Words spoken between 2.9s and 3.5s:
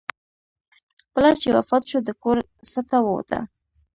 ووته.